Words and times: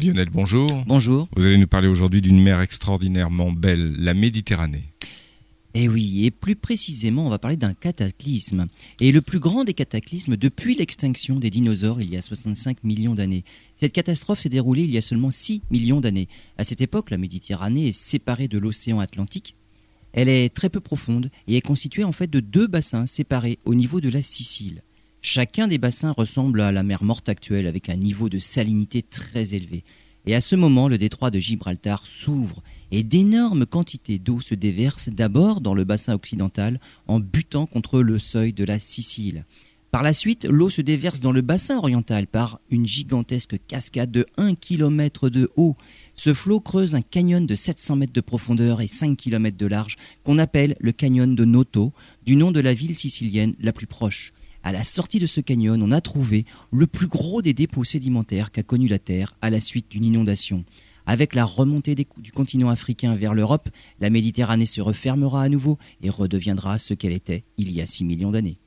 Lionel, 0.00 0.30
bonjour. 0.32 0.84
Bonjour. 0.86 1.28
Vous 1.36 1.44
allez 1.44 1.58
nous 1.58 1.66
parler 1.66 1.86
aujourd'hui 1.86 2.22
d'une 2.22 2.40
mer 2.40 2.60
extraordinairement 2.60 3.52
belle, 3.52 3.94
la 3.98 4.14
Méditerranée. 4.14 4.84
Eh 5.74 5.88
oui, 5.88 6.24
et 6.24 6.30
plus 6.30 6.56
précisément, 6.56 7.26
on 7.26 7.30
va 7.30 7.38
parler 7.38 7.56
d'un 7.56 7.74
cataclysme. 7.74 8.68
Et 9.00 9.12
le 9.12 9.20
plus 9.20 9.38
grand 9.38 9.64
des 9.64 9.74
cataclysmes 9.74 10.36
depuis 10.36 10.74
l'extinction 10.74 11.38
des 11.38 11.50
dinosaures 11.50 12.00
il 12.00 12.10
y 12.10 12.16
a 12.16 12.22
65 12.22 12.84
millions 12.84 13.14
d'années. 13.14 13.44
Cette 13.76 13.92
catastrophe 13.92 14.40
s'est 14.40 14.48
déroulée 14.48 14.82
il 14.82 14.90
y 14.90 14.98
a 14.98 15.02
seulement 15.02 15.30
6 15.30 15.62
millions 15.70 16.00
d'années. 16.00 16.28
À 16.56 16.64
cette 16.64 16.80
époque, 16.80 17.10
la 17.10 17.18
Méditerranée 17.18 17.88
est 17.88 17.92
séparée 17.92 18.48
de 18.48 18.58
l'océan 18.58 18.98
Atlantique. 18.98 19.56
Elle 20.12 20.28
est 20.28 20.54
très 20.54 20.68
peu 20.70 20.80
profonde 20.80 21.30
et 21.48 21.56
est 21.56 21.62
constituée 21.62 22.04
en 22.04 22.12
fait 22.12 22.30
de 22.30 22.40
deux 22.40 22.66
bassins 22.66 23.06
séparés 23.06 23.58
au 23.64 23.74
niveau 23.74 24.00
de 24.00 24.08
la 24.08 24.22
Sicile. 24.22 24.82
Chacun 25.24 25.68
des 25.68 25.78
bassins 25.78 26.10
ressemble 26.10 26.60
à 26.60 26.72
la 26.72 26.82
mer 26.82 27.04
morte 27.04 27.28
actuelle 27.28 27.68
avec 27.68 27.88
un 27.88 27.94
niveau 27.94 28.28
de 28.28 28.40
salinité 28.40 29.02
très 29.02 29.54
élevé. 29.54 29.84
Et 30.26 30.34
à 30.34 30.40
ce 30.40 30.56
moment, 30.56 30.88
le 30.88 30.98
détroit 30.98 31.30
de 31.30 31.38
Gibraltar 31.38 32.04
s'ouvre 32.04 32.60
et 32.90 33.04
d'énormes 33.04 33.64
quantités 33.64 34.18
d'eau 34.18 34.40
se 34.40 34.56
déversent 34.56 35.10
d'abord 35.10 35.60
dans 35.60 35.74
le 35.74 35.84
bassin 35.84 36.14
occidental 36.14 36.80
en 37.06 37.20
butant 37.20 37.66
contre 37.66 38.00
le 38.00 38.18
seuil 38.18 38.52
de 38.52 38.64
la 38.64 38.80
Sicile. 38.80 39.46
Par 39.92 40.02
la 40.02 40.14
suite, 40.14 40.46
l'eau 40.46 40.70
se 40.70 40.80
déverse 40.80 41.20
dans 41.20 41.32
le 41.32 41.42
bassin 41.42 41.76
oriental 41.76 42.26
par 42.26 42.60
une 42.70 42.86
gigantesque 42.86 43.58
cascade 43.68 44.10
de 44.10 44.24
1 44.38 44.54
km 44.54 45.28
de 45.28 45.50
haut. 45.56 45.76
Ce 46.14 46.32
flot 46.32 46.60
creuse 46.60 46.94
un 46.94 47.02
canyon 47.02 47.44
de 47.44 47.54
700 47.54 47.96
mètres 47.96 48.12
de 48.14 48.22
profondeur 48.22 48.80
et 48.80 48.86
5 48.86 49.18
km 49.18 49.54
de 49.54 49.66
large 49.66 49.96
qu'on 50.24 50.38
appelle 50.38 50.76
le 50.80 50.92
canyon 50.92 51.36
de 51.36 51.44
Noto, 51.44 51.92
du 52.24 52.36
nom 52.36 52.52
de 52.52 52.60
la 52.60 52.72
ville 52.72 52.94
sicilienne 52.94 53.54
la 53.60 53.74
plus 53.74 53.86
proche. 53.86 54.32
À 54.62 54.72
la 54.72 54.82
sortie 54.82 55.18
de 55.18 55.26
ce 55.26 55.42
canyon, 55.42 55.82
on 55.82 55.92
a 55.92 56.00
trouvé 56.00 56.46
le 56.70 56.86
plus 56.86 57.06
gros 57.06 57.42
des 57.42 57.52
dépôts 57.52 57.84
sédimentaires 57.84 58.50
qu'a 58.50 58.62
connu 58.62 58.88
la 58.88 58.98
Terre 58.98 59.36
à 59.42 59.50
la 59.50 59.60
suite 59.60 59.90
d'une 59.90 60.06
inondation. 60.06 60.64
Avec 61.04 61.34
la 61.34 61.44
remontée 61.44 61.94
du 61.94 62.32
continent 62.32 62.70
africain 62.70 63.14
vers 63.14 63.34
l'Europe, 63.34 63.68
la 64.00 64.08
Méditerranée 64.08 64.64
se 64.64 64.80
refermera 64.80 65.42
à 65.42 65.50
nouveau 65.50 65.76
et 66.00 66.08
redeviendra 66.08 66.78
ce 66.78 66.94
qu'elle 66.94 67.12
était 67.12 67.44
il 67.58 67.70
y 67.70 67.82
a 67.82 67.86
6 67.86 68.06
millions 68.06 68.30
d'années. 68.30 68.61